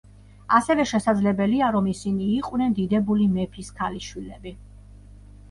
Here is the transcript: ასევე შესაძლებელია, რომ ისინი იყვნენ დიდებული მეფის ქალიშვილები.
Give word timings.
ასევე 0.59 0.85
შესაძლებელია, 0.91 1.67
რომ 1.75 1.89
ისინი 1.91 2.31
იყვნენ 2.39 2.75
დიდებული 2.81 3.29
მეფის 3.35 3.71
ქალიშვილები. 3.83 4.57